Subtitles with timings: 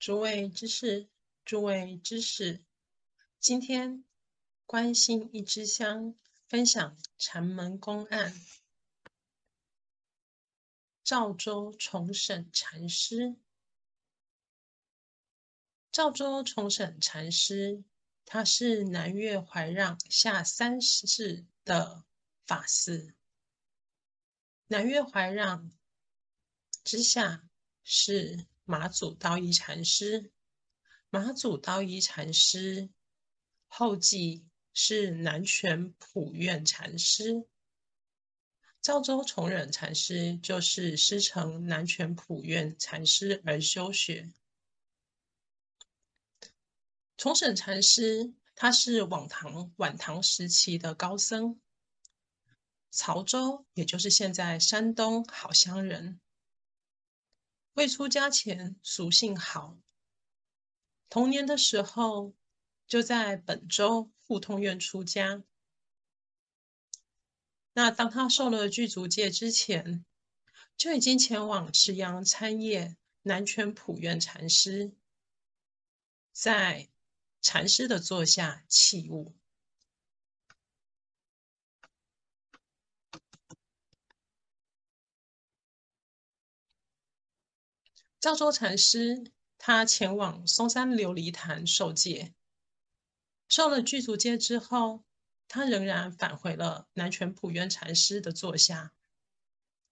[0.00, 1.10] 诸位知识，
[1.44, 2.64] 诸位知识，
[3.38, 4.02] 今天
[4.64, 6.14] 关心一支香，
[6.48, 8.34] 分享禅门公案。
[11.04, 13.36] 赵州重审禅师，
[15.92, 17.84] 赵州重审禅师，
[18.24, 22.06] 他是南岳怀让下三世的
[22.46, 23.14] 法师。
[24.68, 25.70] 南岳怀让
[26.84, 27.46] 之下
[27.84, 28.46] 是。
[28.70, 30.30] 马祖道一禅师，
[31.08, 32.88] 马祖道一禅师
[33.66, 37.48] 后继是南泉普愿禅师，
[38.80, 44.32] 赵州重审禅师就是师承南泉普愿禅师而修学。
[47.16, 51.60] 重审禅师他是晚唐晚唐时期的高僧，
[52.92, 56.20] 曹州也就是现在山东好乡人。
[57.80, 59.78] 未出家前，俗姓好。
[61.08, 62.34] 童年的时候，
[62.86, 65.42] 就在本州护通院出家。
[67.72, 70.04] 那当他受了具足戒之前，
[70.76, 74.92] 就已经前往池阳参谒南泉普愿禅师，
[76.32, 76.90] 在
[77.40, 79.34] 禅师的座下契悟。
[88.20, 92.34] 赵州禅师他前往嵩山琉璃潭受戒，
[93.48, 95.04] 受了具足戒之后，
[95.48, 98.92] 他仍然返回了南泉普愿禅师的座下，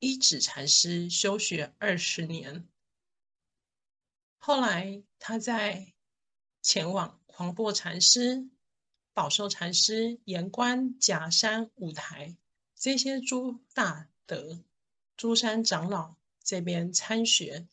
[0.00, 2.66] 一指禅师修学二十年。
[4.38, 5.94] 后来，他在
[6.60, 8.48] 前往黄檗禅师、
[9.12, 12.36] 宝寿禅师、盐官、夹山、五台
[12.74, 14.64] 这些诸大德、
[15.16, 17.68] 诸山长老这边参学。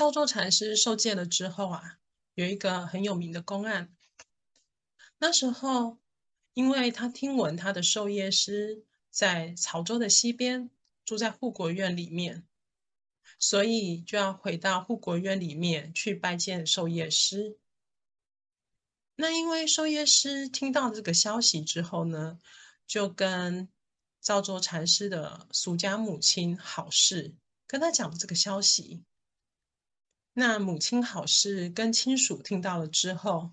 [0.00, 1.98] 赵州禅师受戒了之后啊，
[2.32, 3.94] 有一个很有名的公案。
[5.18, 5.98] 那时候，
[6.54, 10.70] 因为他听闻他的授业师在潮州的西边
[11.04, 12.46] 住在护国院里面，
[13.38, 17.58] 所以就要回到护国院里面去拜见授业师。
[19.16, 22.40] 那因为授业师听到这个消息之后呢，
[22.86, 23.68] 就跟
[24.22, 27.34] 赵州禅师的俗家母亲郝氏
[27.66, 29.04] 跟他讲了这个消息。
[30.32, 33.52] 那母亲好事跟亲属听到了之后，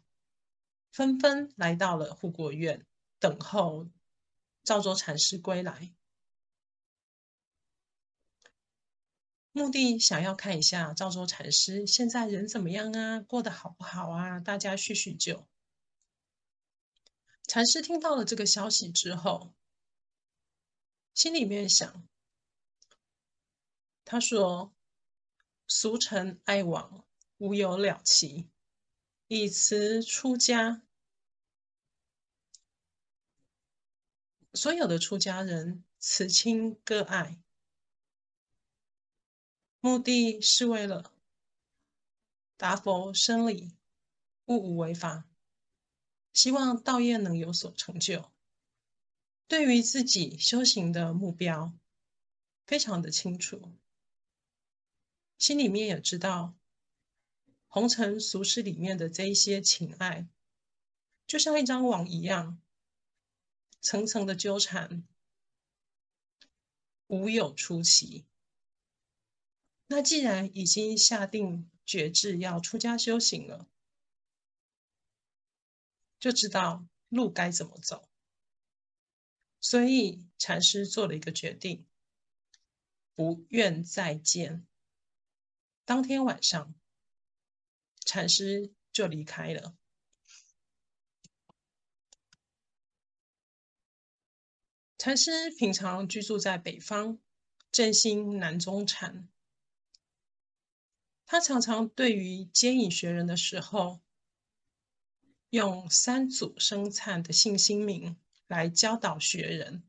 [0.91, 2.85] 纷纷来到了护国院，
[3.19, 3.89] 等候
[4.63, 5.93] 赵州禅师归来，
[9.51, 14.39] 目的想要看一下赵州禅师现在人怎么样啊，过得好不好啊？
[14.39, 15.47] 大家叙叙旧。
[17.47, 19.51] 禅师听到了这个消息之后，
[21.15, 22.07] 心里面想，
[24.05, 24.76] 他说。
[25.67, 27.05] 俗尘爱往，
[27.37, 28.49] 无有了期。
[29.27, 30.81] 以辞出家，
[34.53, 37.37] 所有的出家人辞亲各爱，
[39.81, 41.13] 目的是为了
[42.55, 43.75] 达佛生理，
[44.45, 45.25] 勿无为法，
[46.31, 48.31] 希望道业能有所成就。
[49.49, 51.73] 对于自己修行的目标，
[52.65, 53.73] 非常的清楚。
[55.37, 56.55] 心里面也知道，
[57.67, 60.27] 红尘俗世里面的这一些情爱，
[61.25, 62.61] 就像一张网一样，
[63.79, 65.07] 层层的纠缠，
[67.07, 68.25] 无有出奇。
[69.87, 73.69] 那既然已经下定决志要出家修行了，
[76.19, 78.09] 就知道路该怎么走。
[79.61, 81.85] 所以禅师做了一个决定，
[83.13, 84.67] 不愿再见。
[85.87, 86.75] 当天晚上，
[88.03, 89.73] 禅师就离开了。
[94.97, 97.19] 禅师平常居住在北方，
[97.71, 99.29] 振兴南宗禅。
[101.25, 104.01] 他常常对于接引学人的时候，
[105.51, 109.87] 用三祖生忏的信心名来教导学人。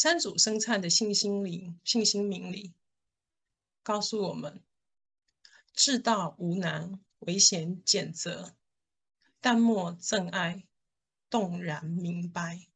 [0.00, 2.72] 三祖生忏的信心里，信心明理
[3.82, 4.62] 告诉我们：
[5.72, 8.54] 至道无难，唯嫌简择；
[9.40, 10.68] 但莫憎爱，
[11.28, 12.68] 动然明白。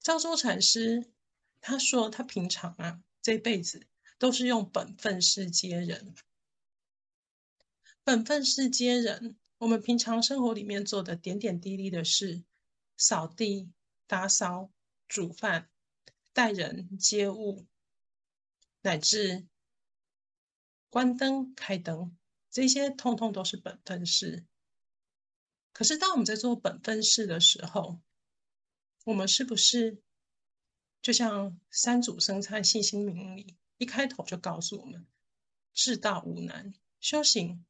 [0.00, 1.08] 赵州禅师
[1.60, 3.86] 他说，他平常啊，这辈子
[4.18, 6.16] 都是用本分事接人。
[8.02, 12.42] 本分事接人，我们平常生活里面做的点点滴滴的事。
[13.02, 13.68] 扫地、
[14.06, 14.70] 打扫、
[15.08, 15.68] 煮饭、
[16.32, 17.66] 待人接物，
[18.80, 19.44] 乃至
[20.88, 22.16] 关灯、开灯，
[22.48, 24.46] 这些通通都是本分事。
[25.72, 28.00] 可是，当我们在做本分事的时候，
[29.02, 30.00] 我们是不是
[31.00, 35.04] 就像三祖生参信心明里一开头就告诉我们
[35.74, 37.66] ：“至道无难，修行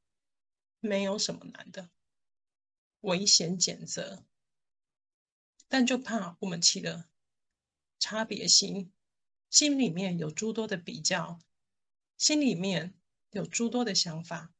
[0.78, 1.88] 没有什么难的，
[3.00, 4.26] 唯嫌拣择。”
[5.72, 7.08] 但就怕我们起了
[7.98, 8.92] 差别心，
[9.48, 11.40] 心里面有诸多的比较，
[12.18, 12.92] 心里面
[13.30, 14.52] 有诸多的想法，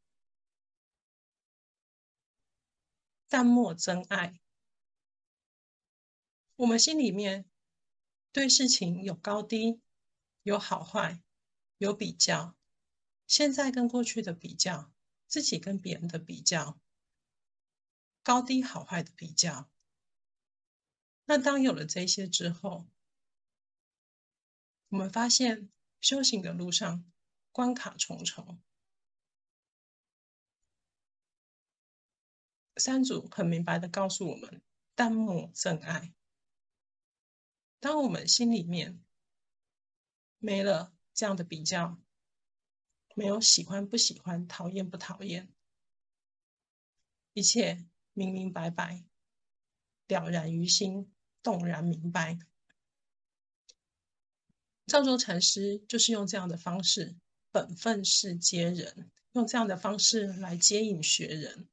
[3.29, 4.41] 但莫真爱。
[6.57, 7.45] 我们心里面
[8.33, 9.83] 对事情有高低，
[10.45, 11.23] 有好坏，
[11.77, 12.57] 有比较，
[13.27, 14.91] 现在跟过去的比较，
[15.27, 16.81] 自己跟别人的比较，
[18.23, 19.72] 高低好坏的比较。
[21.25, 22.87] 那当有了这些之后，
[24.89, 25.71] 我们发现
[26.01, 27.11] 修行的路上
[27.53, 28.61] 关卡重重。
[32.77, 34.63] 三祖很明白的告诉我们：
[34.95, 36.15] 淡漠真爱。
[37.79, 39.03] 当我们心里面
[40.39, 41.99] 没了这样的比较，
[43.15, 45.53] 没有喜欢不喜欢、讨厌不讨厌，
[47.33, 49.05] 一切明明白白，
[50.13, 51.13] 了然于心。
[51.45, 52.39] 动然明白，
[54.87, 57.17] 赵州禅师就是用这样的方式，
[57.51, 61.69] 本分是接人，用这样的方式来接引学人。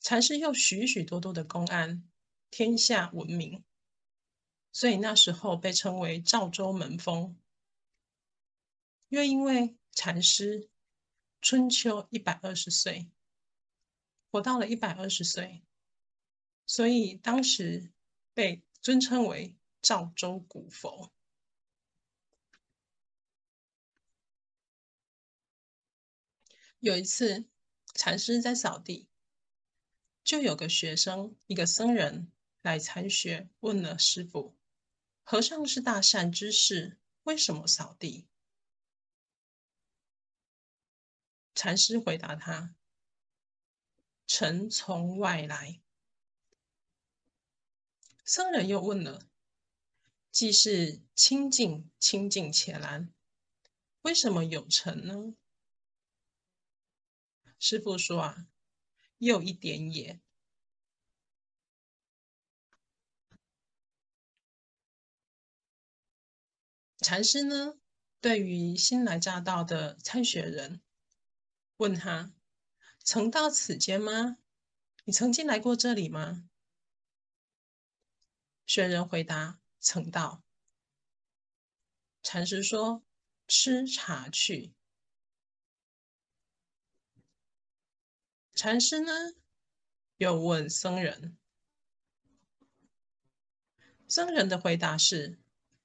[0.00, 2.06] 禅师有许许多多的公案，
[2.50, 3.64] 天下闻名，
[4.70, 7.34] 所以那时候被称为赵州门风。
[9.08, 10.68] 又因为禅师
[11.40, 13.10] 春秋一百二十岁，
[14.30, 15.62] 活到了一百二十岁。
[16.66, 17.92] 所以当时
[18.34, 21.12] 被尊称为赵州古佛。
[26.80, 27.48] 有一次，
[27.94, 29.08] 禅师在扫地，
[30.22, 32.30] 就有个学生，一个僧人
[32.62, 34.56] 来禅学，问了师父
[35.24, 38.28] ：“和尚是大善之士，为什么扫地？”
[41.56, 42.76] 禅师回答他
[44.28, 45.80] ：“臣从外来。”
[48.24, 49.26] 僧人又问了
[50.30, 53.12] ：“既是清净，清净且然，
[54.02, 55.34] 为什么有尘呢？”
[57.58, 58.46] 师父说：“啊，
[59.16, 60.20] 又一点也。”
[67.00, 67.78] 禅师呢，
[68.20, 70.82] 对于新来乍到的参学人，
[71.78, 72.34] 问他
[73.10, 74.36] ：“曾到此间吗？
[75.04, 76.46] 你曾经来过这里吗？”
[78.68, 80.42] 学人回答：“曾到。”
[82.22, 83.02] 禅师说
[83.48, 84.74] ：“吃茶去。”
[88.54, 89.10] 禅师呢，
[90.18, 91.38] 又问僧人。
[94.06, 95.40] 僧人的回答是：“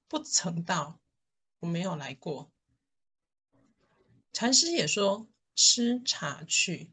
[0.08, 1.00] 不曾到，
[1.60, 2.52] 我没有来过。”
[4.30, 6.92] 禅师也说：“吃茶去。”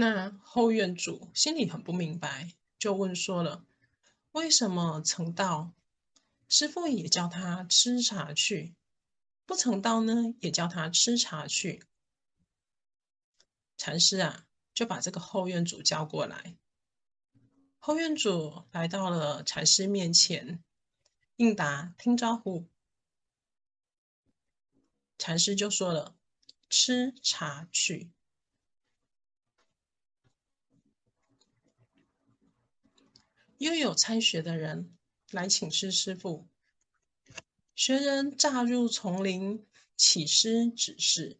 [0.00, 3.66] 那后院主心里很不明白，就问说了
[4.32, 5.74] ：“为什么曾到，
[6.48, 8.74] 师傅也叫他吃茶去；
[9.44, 11.84] 不曾到呢，也叫他吃茶去？”
[13.76, 16.56] 禅师啊，就把这个后院主叫过来。
[17.78, 20.64] 后院主来到了禅师面前，
[21.36, 22.66] 应答听招呼。
[25.18, 26.16] 禅师就说了
[26.70, 28.10] ：“吃茶去。”
[33.60, 34.96] 又有参学的人
[35.32, 36.48] 来请示师傅，
[37.74, 39.66] 学人乍入丛林，
[39.98, 41.38] 乞师指示。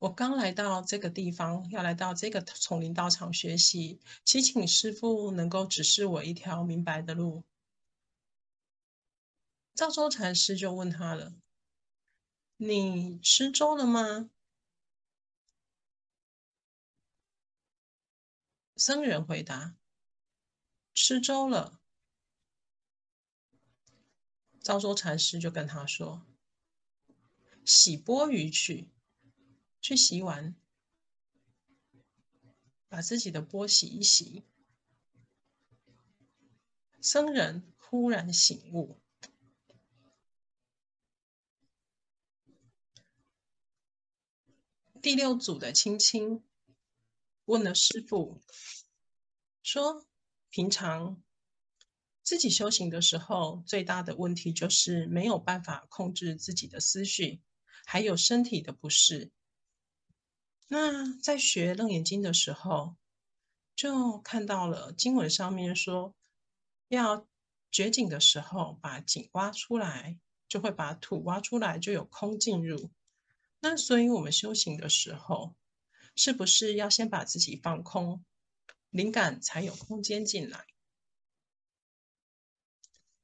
[0.00, 7.44] 我刚来到这个地方，要来到这个丛林道场学习，祈请师傅能够指示我一条明白的路。
[9.76, 11.34] 赵州禅师就问他了
[12.58, 14.28] ：“你吃粥了吗？”
[18.74, 19.77] 僧人回答。
[21.00, 21.80] 吃粥了，
[24.60, 26.26] 赵州禅师就跟他说
[27.64, 28.90] ：“洗钵盂去，
[29.80, 30.56] 去洗碗，
[32.88, 34.42] 把自己的钵洗一洗。”
[37.00, 39.00] 僧人忽然醒悟，
[45.00, 46.44] 第六组的青青
[47.44, 48.42] 问了师傅，
[49.62, 50.04] 说
[50.58, 51.22] ：“平常
[52.24, 57.40] 自己修行的时候，最大的问题就是没有办法控制自己的思绪，
[57.86, 59.30] 还有身体的不适。
[60.66, 62.96] 那在学《楞严经》的时候，
[63.76, 66.16] 就看到了经文上面说，
[66.88, 67.28] 要
[67.70, 72.90] 掘井的时候，把井挖出来，就会把土挖出来，就有空进入。
[73.60, 75.54] 那所以，我们修行的时候，
[76.16, 78.24] 是不是要先把自己放空？”
[78.90, 80.66] 灵感才有空间进来。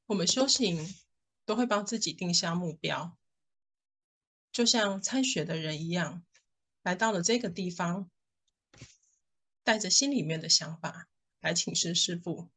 [0.06, 0.94] 我们修行
[1.46, 3.16] 都会帮自己定下目标，
[4.52, 6.24] 就像参学的人一样，
[6.82, 8.10] 来到了这个地方，
[9.62, 11.08] 带着心里面的想法
[11.40, 12.50] 来请示师父。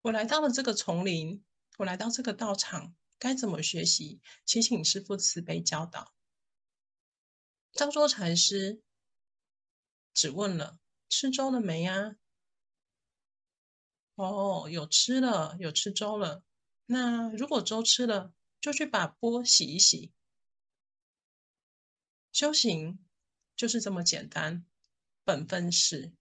[0.00, 1.44] 我来到了这个丛林，
[1.78, 4.20] 我来到这个道场，该怎么学习？
[4.44, 6.12] 请请师父慈悲教导。
[7.72, 8.82] 张卓禅师
[10.12, 10.81] 只问了。
[11.12, 12.16] 吃粥了没呀？
[14.14, 16.42] 哦，有吃了，有吃粥了。
[16.86, 20.10] 那如果粥吃了，就去把钵洗一洗。
[22.32, 22.98] 修行
[23.54, 24.64] 就是这么简单，
[25.22, 26.14] 本分事。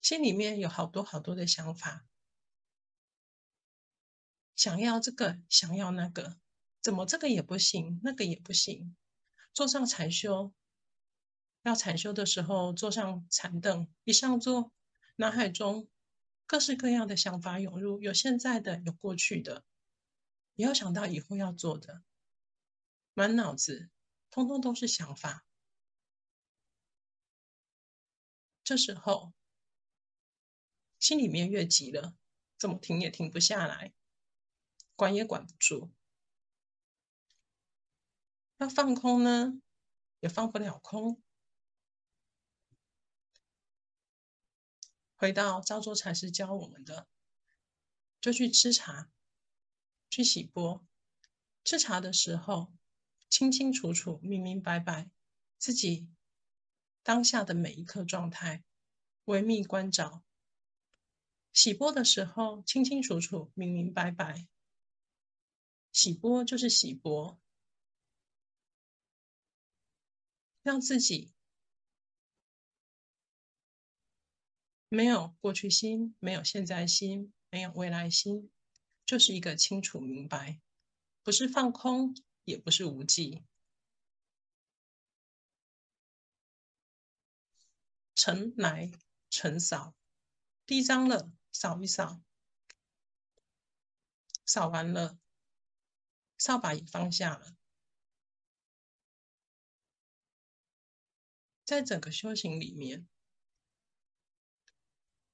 [0.00, 2.06] 心里面有好多好多的想法，
[4.56, 6.38] 想要这个，想要那个，
[6.80, 8.96] 怎么这个也不行，那个也不行。
[9.52, 10.54] 坐上禅修。
[11.62, 14.72] 要禅修的时候，坐上禅凳，一上座，
[15.16, 15.88] 脑海中
[16.46, 19.64] 各式各样的想法涌入，有现在的，有过去的，
[20.54, 22.02] 也要想到以后要做的，
[23.12, 23.90] 满脑子
[24.30, 25.44] 通通都是想法。
[28.64, 29.32] 这时候
[30.98, 32.14] 心里面越急了，
[32.56, 33.92] 怎么停也停不下来，
[34.96, 35.90] 管也管不住。
[38.58, 39.60] 要放空呢，
[40.20, 41.22] 也放不了空。
[45.20, 47.06] 回到昭州禅师教我们的，
[48.22, 49.10] 就去吃茶，
[50.08, 50.82] 去洗钵。
[51.62, 52.72] 吃茶的时候，
[53.28, 55.10] 清清楚楚、明明白白，
[55.58, 56.08] 自己
[57.02, 58.64] 当下的每一刻状态，
[59.26, 60.24] 微密观照。
[61.52, 64.48] 洗钵的时候，清清楚楚、明明白白。
[65.92, 67.38] 洗钵就是洗钵，
[70.62, 71.34] 让自己。
[74.92, 78.50] 没有过去心，没有现在心，没有未来心，
[79.06, 80.60] 就是一个清楚明白，
[81.22, 82.12] 不是放空，
[82.44, 83.44] 也不是无记。
[88.16, 88.90] 尘来
[89.30, 89.94] 尘扫，
[90.66, 92.20] 地脏了扫一扫，
[94.44, 95.20] 扫完了，
[96.36, 97.56] 扫把也放下了，
[101.64, 103.06] 在整个修行里面。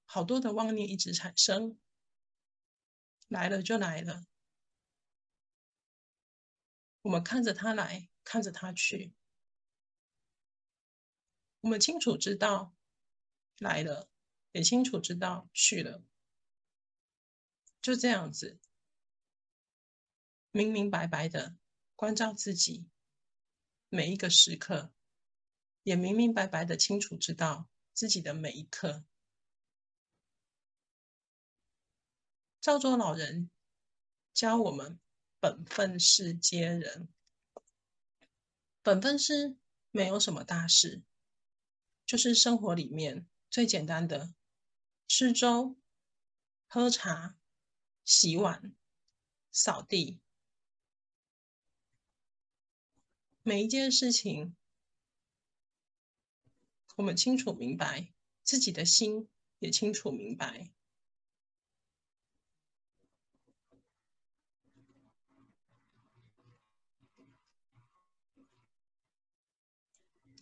[0.06, 1.78] 好多的妄念一直产生，
[3.28, 4.25] 来了就来了。
[7.02, 9.12] 我们看着他来，看着他去。
[11.60, 12.75] 我们清楚知道
[13.58, 14.08] 来了，
[14.52, 16.02] 也清楚知道去了。
[17.82, 18.58] 就这样子，
[20.50, 21.56] 明明白白的
[21.94, 22.88] 关照自己，
[23.88, 24.92] 每一个时刻，
[25.82, 29.04] 也明明白白的清楚知道自己的每一刻。
[32.66, 33.49] 昭州老人
[34.35, 34.99] 教我们
[35.38, 37.08] 本分是皆人，
[38.82, 39.56] 本分是
[39.92, 41.04] 没有什么大事，
[42.04, 44.35] 就是生活里面最简单的
[45.06, 45.76] 吃粥、
[46.66, 47.38] 喝茶、
[48.04, 48.75] 洗碗、
[49.52, 50.18] 扫地，
[53.44, 54.56] 每一件事情，
[56.96, 59.28] 我们清楚明白，自己的心
[59.61, 60.73] 也清楚明白。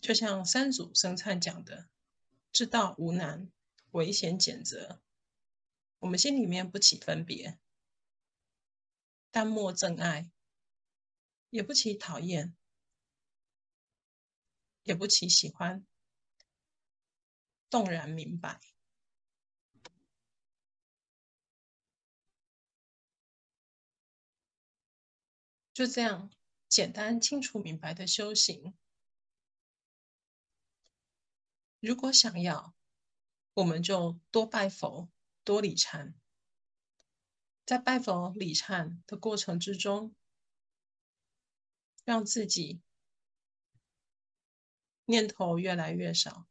[0.05, 1.89] 就像三祖僧璨讲的
[2.53, 3.51] ：“知道无难，
[3.89, 5.01] 唯嫌拣择。”
[5.97, 7.57] 我们心里面不起分别，
[9.31, 10.29] 淡漠憎爱，
[11.49, 12.55] 也不起讨厌，
[14.83, 15.83] 也不起喜欢，
[17.67, 18.61] 动然明白。
[25.73, 26.29] 就这样
[26.69, 28.77] 简单、清楚、明白的修行。
[31.85, 32.73] 如果想要，
[33.53, 35.07] 我们就多拜佛，
[35.43, 36.15] 多礼忏。
[37.63, 40.15] 在拜佛礼忏的过程之中，
[42.03, 42.81] 让自己
[45.05, 46.47] 念头越来越少，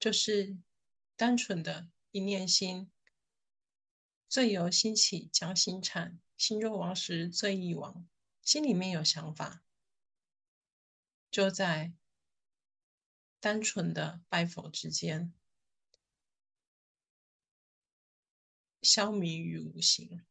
[0.00, 0.58] 就是
[1.14, 2.90] 单纯的一念心。
[4.28, 6.18] 罪由心起，将心馋。
[6.36, 8.08] 心若亡时，罪亦亡。
[8.42, 9.62] 心里面有想法，
[11.30, 11.92] 就在
[13.38, 15.32] 单纯的拜佛之间，
[18.82, 20.24] 消弭于无形。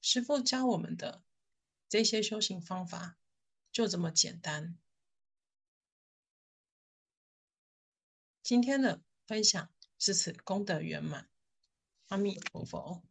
[0.00, 1.22] 师父教我们的
[1.88, 3.18] 这些修行方法，
[3.72, 4.78] 就这么简单。
[8.42, 11.30] 今天的分享至此功德圆满，
[12.08, 13.02] 阿弥陀佛。